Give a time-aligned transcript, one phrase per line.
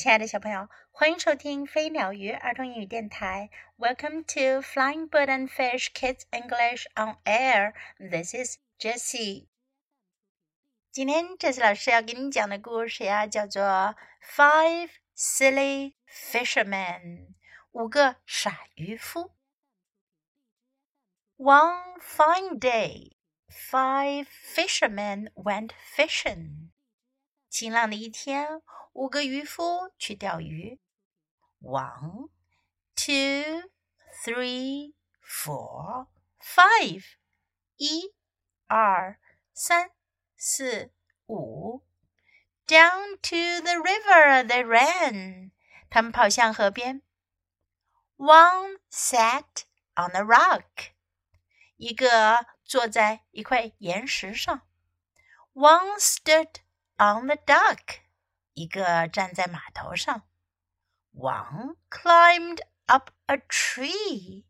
[0.00, 3.50] 亲爱的小朋友，欢迎收听飞鸟鱼儿童英语电台。
[3.78, 7.72] Welcome to Flying Bird and Fish Kids English on Air.
[7.98, 9.46] This is Jessie.
[10.92, 13.62] 今天这次老师要给你讲的故事呀，叫做《
[14.22, 17.26] Five Silly Fishermen》
[17.72, 19.32] 五个傻渔夫。
[21.38, 23.12] One fine day,
[23.48, 26.70] five fishermen went fishing.
[27.48, 28.62] 晴朗的一天。
[28.93, 30.79] 五个渔夫去钓鱼。
[31.61, 32.29] One,
[32.95, 33.69] two,
[34.23, 36.07] three, four,
[36.39, 37.03] five.
[37.77, 38.13] 一、
[38.67, 39.19] 二、
[39.53, 39.91] 三、
[40.35, 40.91] 四、
[41.27, 41.83] 五。
[42.67, 45.51] Down to the river they ran.
[45.89, 47.01] 他们跑向河边。
[48.17, 49.63] One sat
[49.95, 50.91] on a rock.
[51.77, 54.61] 一个坐在一块岩石上。
[55.53, 56.61] One stood
[56.97, 58.00] on the dock.
[58.54, 60.22] 一个站在码头上。
[61.12, 64.44] One climbed up a tree，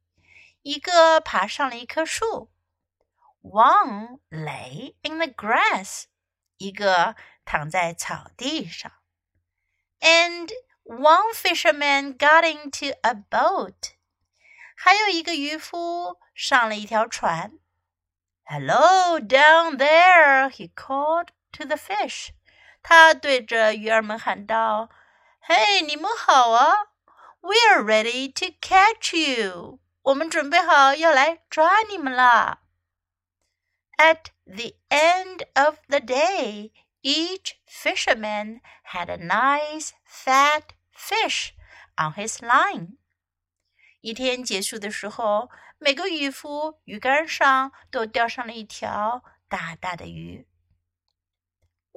[0.62, 2.52] 一个爬上了一棵树。
[3.42, 6.04] One lay in the grass，
[6.56, 8.92] 一个躺在草地上。
[10.00, 10.50] And
[10.82, 13.94] one fisherman got into a boat，
[14.76, 17.58] 还有一个渔夫上了一条船。
[18.44, 22.30] Hello down there，he called to the fish。
[22.83, 24.89] 他对着鱼儿们喊道
[25.39, 26.87] ：“嘿，你们好啊
[27.41, 29.79] ！We're ready to catch you。
[30.03, 32.59] 我们准备好要来抓你们了。”
[33.97, 36.71] At the end of the day,
[37.03, 41.51] each fisherman had a nice fat fish
[41.97, 42.97] on his line.
[44.01, 50.47] 一天结束的时候，每个渔夫鱼竿上都钓上了一条大大的鱼。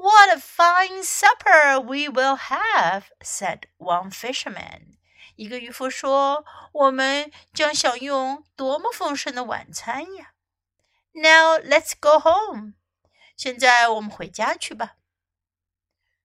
[0.04, 4.98] what a fine supper we will have," said one fisherman.
[5.36, 10.34] 一个渔夫说：“我们将享用多么丰盛的晚餐呀！”
[11.14, 12.74] Now let's go home.
[13.38, 14.96] 现在我们回家去吧。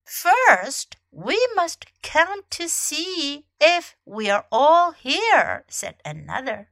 [0.05, 6.67] First, we must count to see if we are all here," said another.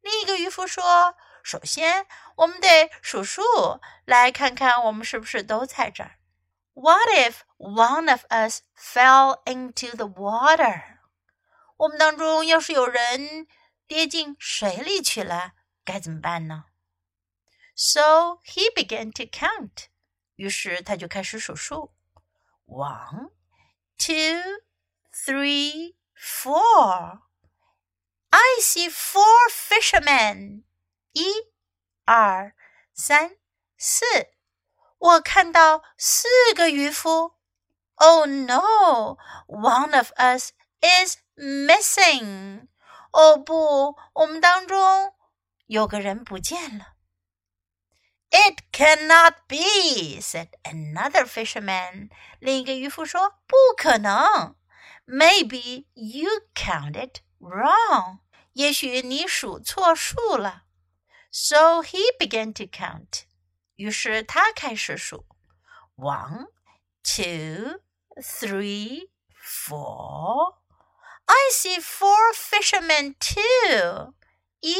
[0.00, 2.06] 另一个渔夫说：“首先，
[2.36, 3.42] 我们得数数，
[4.04, 6.15] 来看看我们是不是都在这儿。””
[6.76, 10.98] What if one of us fell into the water？
[11.76, 13.46] 我们当中要是有人
[13.86, 15.52] 跌进水里去了，
[15.84, 16.64] 该怎么办呢？
[17.74, 19.86] So he began to count。
[20.36, 21.92] 于是他就开始数数：
[22.66, 23.30] one,
[23.98, 24.62] two,
[25.12, 27.20] three, four.
[28.30, 30.64] I see four fishermen.
[31.12, 31.24] 一、
[32.04, 32.54] 二、
[32.94, 33.36] 三、
[33.76, 34.04] 四。
[34.98, 37.34] 我看到四个渔夫。
[37.96, 39.18] Oh no!
[39.46, 42.68] One of us is missing.
[43.12, 45.12] 哦不，我们当中
[45.66, 46.94] 有个人不见了。
[48.30, 52.08] It cannot be, said another fisherman.
[52.38, 54.56] 另一个渔夫说：“不可能。
[55.06, 58.20] Maybe you counted wrong.
[58.54, 60.62] 也许你数错数了。
[61.30, 63.24] So he began to count.
[63.76, 65.24] 于是他开始数：
[65.96, 66.46] one,
[67.02, 67.80] two,
[68.16, 70.56] three, four.
[71.24, 74.14] I see four fishermen too.
[74.60, 74.76] 一、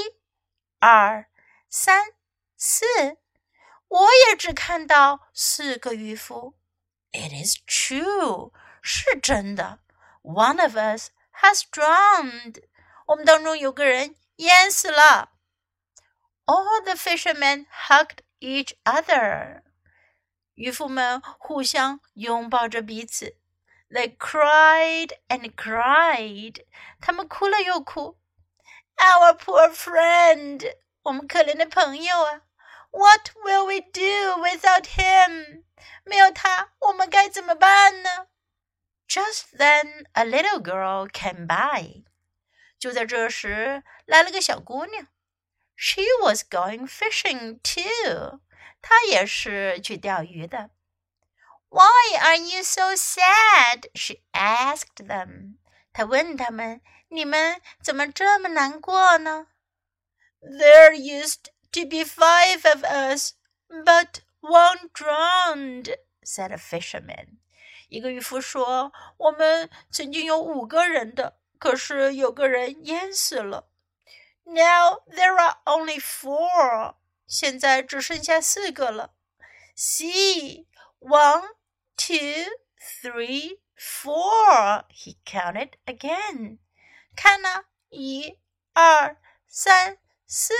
[0.78, 1.26] 二、
[1.68, 2.12] 三、
[2.56, 2.84] 四。
[3.88, 6.54] 我也只看到四个渔夫。
[7.12, 9.80] It is true，是真的。
[10.22, 11.10] One of us
[11.42, 12.62] has drowned。
[13.06, 15.32] 我们当中有个人淹死了。
[16.46, 19.62] All the fishermen hugged each other。
[20.54, 23.36] 渔夫们互相拥抱着彼此。
[23.90, 26.64] They cried and cried。
[27.00, 28.18] 他们哭了又哭。
[28.96, 32.42] Our poor friend，我们可怜的朋友啊。
[32.90, 35.64] What will we do without him？
[36.04, 38.28] 没有他，我们该怎么办呢？
[39.08, 42.04] Just then, a little girl came by。
[42.78, 45.08] 就在这时，来了个小姑娘。
[45.76, 48.40] she was going fishing too.
[48.80, 50.70] 她也是去钓鱼的。
[51.68, 53.88] Why are you so sad?
[53.94, 55.56] She asked them.
[55.92, 59.46] 她问他们：“你们怎么这么难过呢？”
[60.40, 63.34] There used to be five of us,
[63.68, 67.38] but one drowned," said a fisherman.
[67.88, 73.65] 一个渔夫说：“我们曾经有五个人的，可是有个人淹死了。””
[74.46, 76.96] Now there are only four.
[77.26, 79.14] 现在只剩下四个了。
[79.76, 80.66] See,
[80.98, 81.54] one,
[81.96, 82.50] two,
[83.02, 84.84] three, four.
[84.90, 86.58] He counted again.
[87.16, 88.38] 看呢，一、
[88.72, 89.16] 二、
[89.48, 90.54] 三、四，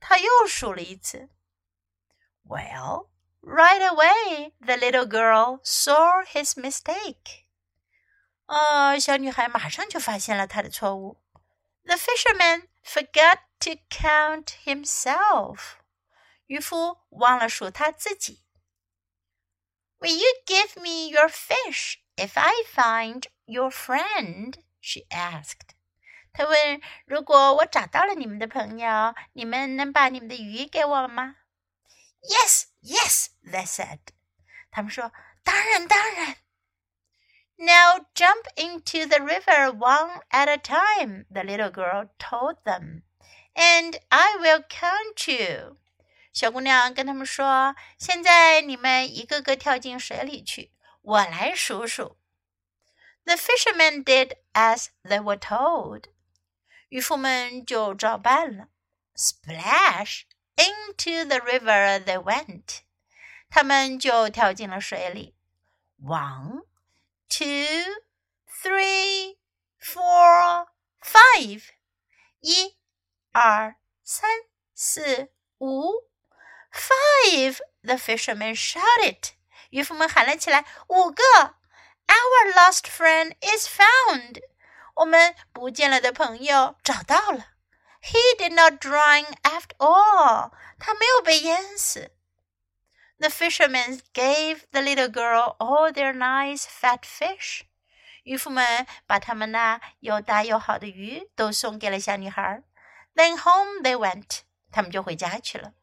[0.00, 1.30] 他又数了一次。
[2.46, 3.08] Well,
[3.40, 7.44] right away, the little girl saw his mistake.
[8.46, 11.22] 呃，小女孩马上就发现了她的错误。
[11.84, 15.76] The fisherman forgot to count himself.
[16.46, 18.44] 渔夫忘了数他自己。
[19.98, 24.54] Will you give me your fish if I find your friend?
[24.80, 25.70] She asked.
[26.32, 31.36] 他问：“如果我找到了你们的朋友，你们能把你们的鱼给我吗？”
[32.20, 34.00] Yes, yes, they said.
[34.70, 35.12] 他们说：“
[35.42, 36.36] 当然，当然。”
[37.58, 43.02] Now jump into the river one at a time, the little girl told them,
[43.54, 45.78] and I will count you.
[46.32, 50.72] 小姑娘跟他们说：“现在你们一个个跳进水里去，
[51.02, 52.18] 我来数数。”
[53.24, 56.06] The fishermen did as they were told.
[56.88, 58.68] 渔夫们就照办了。
[59.14, 60.24] Splash
[60.56, 62.80] into the river they went.
[63.48, 65.36] 他们就跳进了水里。
[66.02, 66.64] One,
[67.28, 68.02] two,
[68.62, 69.36] three,
[69.80, 70.66] four,
[71.02, 71.62] five.
[72.40, 72.76] 一、
[73.32, 74.28] 二、三、
[74.74, 76.04] 四、五。
[76.72, 77.60] Five!
[77.82, 79.30] The fisherman shouted.
[79.70, 81.22] 渔夫们喊了起来：“五个！
[82.06, 84.42] Our lost friend is found.
[84.94, 87.48] 我们不见了的朋友找到了。
[88.02, 90.52] He did not drown after all.
[90.78, 92.10] 他没有被淹死。
[93.18, 97.62] The fishermen gave the little girl all their nice fat fish.
[98.24, 102.62] 渔夫们把他们那又大又好的鱼都送给了小女孩。
[103.14, 104.40] Then home they went.
[104.70, 105.74] 他们就回家去了。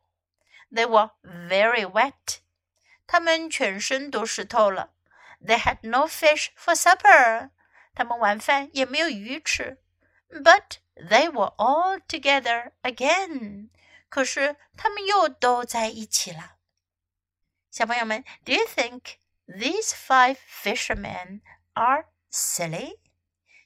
[0.72, 2.40] they were very wet.
[3.06, 4.92] 他们全身都湿透了。
[5.46, 7.50] They had no fish for supper.
[7.94, 9.80] 他们晚饭也没有鱼吃。
[10.30, 13.70] But they were all together again.
[14.08, 16.55] 可是他们又都在一起了。
[17.76, 19.18] 小朋友们，Do you think
[19.48, 21.42] these five fishermen
[21.74, 23.00] are silly？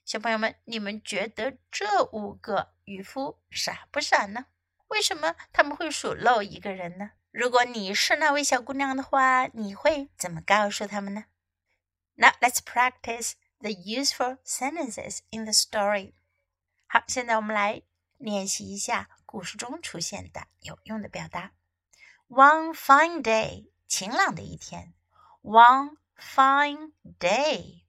[0.03, 4.45] 小朋友们，你们觉得这五个渔夫傻不傻呢？
[4.87, 7.11] 为什么他们会数漏一个人呢？
[7.31, 11.25] 如果你是那位小姑娘的话，你会怎么告诉他们呢？
[12.13, 16.13] Now let's practice the useful sentences in the story.
[16.87, 17.81] 好，现在我们来
[18.17, 21.51] 练习一下故事中出现的有用的表达。
[22.29, 24.93] One fine day， 晴朗的一天。
[25.41, 27.83] One fine day.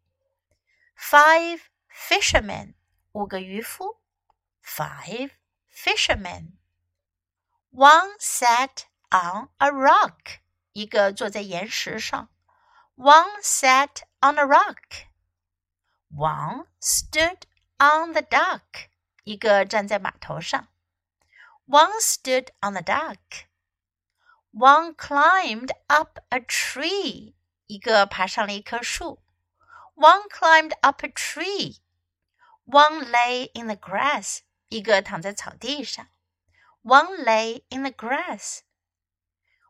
[0.98, 2.74] Five fishermen，
[3.12, 4.00] 五个渔夫。
[4.62, 5.32] Five
[5.72, 6.52] fishermen.
[7.70, 10.40] One sat on a rock.
[10.72, 12.28] 一个坐在岩石上。
[12.96, 15.06] One sat on a rock.
[16.10, 17.42] One stood
[17.78, 18.88] on the dock.
[19.24, 20.68] 一个站在码头上。
[21.66, 23.46] One stood on the dock.
[24.52, 27.34] One climbed up a tree.
[27.66, 29.22] 一个爬上了一棵树。
[29.94, 31.78] One climbed up a tree.
[32.64, 34.40] One lay in the grass.
[34.68, 36.08] 一个躺在草地上。
[36.82, 38.60] one lay in the grass.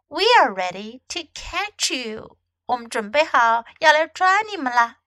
[0.09, 2.39] We are ready to catch you.
[2.67, 5.01] 我们准备好要来抓你们啦。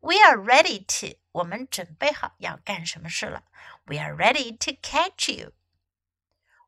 [0.00, 1.18] We are ready to.
[1.32, 3.42] 我们准备好要干什么事了？
[3.86, 5.52] We are ready to catch you.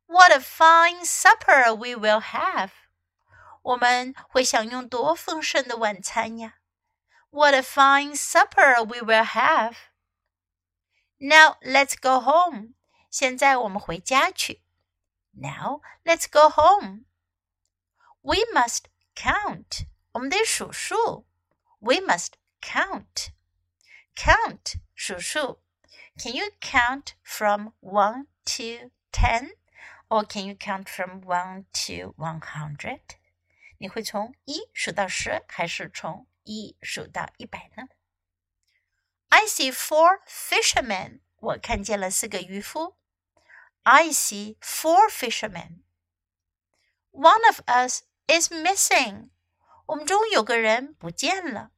[0.08, 2.70] What a fine supper we will have.
[3.62, 6.58] 我们会享用多丰盛的晚餐呀！
[7.30, 9.76] What a fine supper we will have.
[11.18, 12.74] Now let's go home.
[13.10, 14.62] 现在我们回家去。
[15.32, 17.06] Now let's go home.
[18.20, 18.84] We must
[19.16, 19.86] count.
[20.12, 21.26] 我们得数数。
[21.80, 23.30] We must count.
[24.14, 25.60] Count 数数。
[26.16, 29.56] Can you count from one to ten?
[30.08, 33.00] Or can you count from one to one hundred?
[33.78, 37.88] 你会从一数到十，还是从一数到一百呢？
[39.28, 41.20] I see four fishermen.
[41.36, 42.96] 我看见了四个渔夫。
[43.82, 45.82] I see four fishermen.
[47.10, 49.30] One of us is missing.
[49.86, 51.72] 我们中有个人不见了。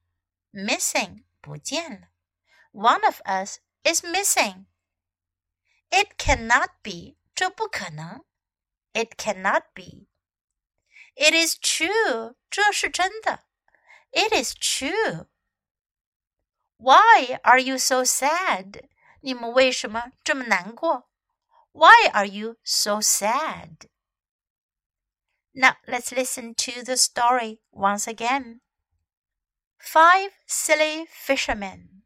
[0.52, 2.08] Missing 不见了。
[2.72, 4.66] One of us is missing.
[5.90, 7.16] It cannot be.
[7.40, 8.24] 这不可能。
[8.92, 10.08] It cannot be.
[11.14, 12.36] It is true.
[12.50, 13.44] 这是真的。
[14.10, 15.26] It is true.
[16.78, 18.88] Why are you so sad?
[19.20, 21.08] 你们为什么这么难过？
[21.76, 23.90] why are you so sad?
[25.54, 28.62] Now let's listen to the story once again.
[29.76, 32.04] Five silly fishermen.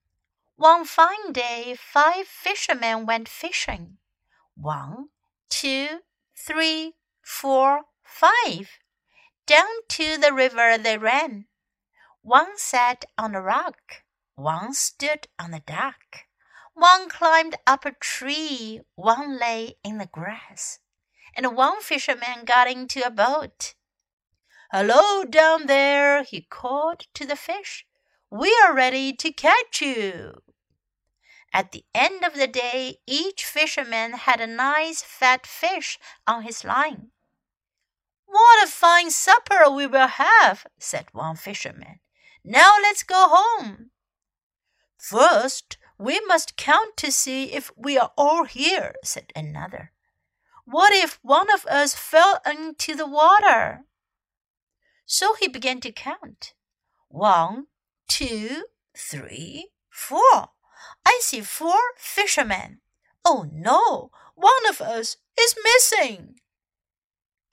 [0.56, 3.98] One fine day, five fishermen went fishing.
[4.56, 5.10] One,
[5.49, 5.99] two,
[6.35, 8.69] three, four, five.
[9.45, 11.45] Down to the river they ran.
[12.21, 14.03] One sat on a rock,
[14.35, 16.25] one stood on the dock,
[16.73, 20.79] one climbed up a tree, one lay in the grass,
[21.35, 23.75] and one fisherman got into a boat.
[24.71, 27.85] Hello down there, he called to the fish.
[28.31, 30.41] We are ready to catch you.
[31.55, 35.97] At the end of the day, each fisherman had a nice fat fish
[36.27, 37.11] on his line.
[38.25, 42.01] What a fine supper we will have, said one fisherman.
[42.43, 43.91] Now let's go home.
[44.97, 49.93] First, we must count to see if we are all here, said another.
[50.65, 53.85] What if one of us fell into the water?
[55.05, 56.53] So he began to count.
[57.07, 57.67] One,
[58.09, 60.49] two, three, four.
[61.05, 62.79] I see four fishermen.
[63.23, 66.39] Oh no, one of us is missing.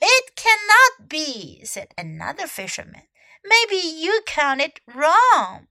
[0.01, 3.03] It cannot be, said another fisherman.
[3.45, 5.69] Maybe you counted wrong.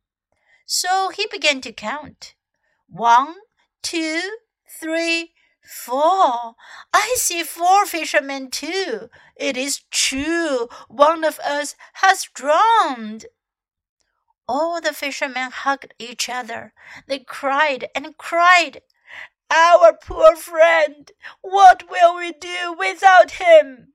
[0.65, 2.35] So he began to count.
[2.87, 3.35] One,
[3.81, 4.21] two,
[4.69, 5.33] three,
[5.63, 6.55] Four.
[6.91, 9.09] I see four fishermen too.
[9.35, 10.67] It is true.
[10.89, 13.25] One of us has drowned.
[14.53, 16.73] All the fishermen hugged each other.
[17.07, 18.81] They cried and cried.
[19.49, 21.09] Our poor friend!
[21.39, 23.93] What will we do without him?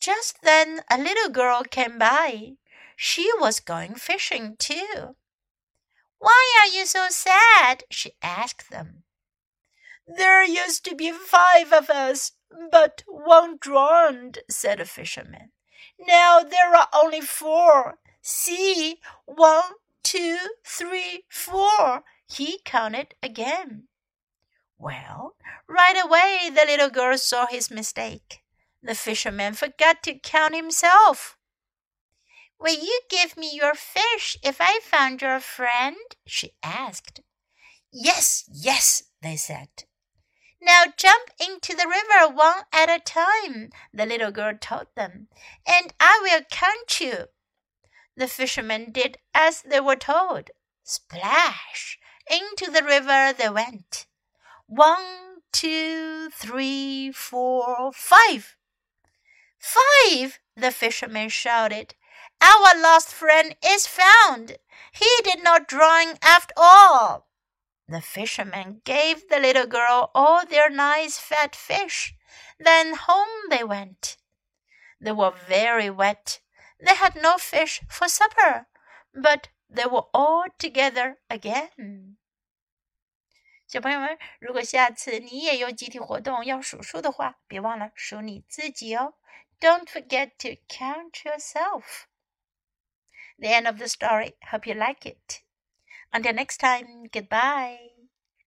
[0.00, 2.52] Just then a little girl came by.
[2.96, 5.16] She was going fishing too.
[6.18, 7.84] Why are you so sad?
[7.90, 9.02] she asked them.
[10.06, 12.32] There used to be five of us,
[12.70, 15.52] but one drowned, said a fisherman.
[15.98, 17.98] Now there are only four.
[18.28, 22.02] See, one, two, three, four.
[22.26, 23.86] He counted again.
[24.76, 25.36] Well,
[25.68, 28.42] right away the little girl saw his mistake.
[28.82, 31.38] The fisherman forgot to count himself.
[32.58, 35.96] Will you give me your fish if I found your friend?
[36.26, 37.20] she asked.
[37.92, 39.68] Yes, yes, they said.
[40.60, 45.28] Now jump into the river one at a time, the little girl told them,
[45.64, 47.28] and I will count you.
[48.16, 50.50] The fishermen did as they were told.
[50.82, 51.98] Splash!
[52.30, 54.06] Into the river they went.
[54.66, 58.56] One, two, three, four, five.
[59.58, 60.38] Five!
[60.56, 61.94] the fishermen shouted.
[62.40, 64.56] Our lost friend is found.
[64.92, 67.26] He did not drown after all.
[67.88, 72.14] The fishermen gave the little girl all their nice fat fish.
[72.58, 74.16] Then home they went.
[75.00, 76.40] They were very wet
[76.79, 78.65] They had no fish for supper,
[79.13, 82.17] but they were all together again.
[83.67, 89.13] 小朋友们，如果下次你也有集体活动要数数的话，别忘了数你自己哦。
[89.59, 92.05] Don't forget to count yourself.
[93.37, 94.33] The end of the story.
[94.49, 95.41] Hope you like it.
[96.11, 97.94] Until next time, goodbye.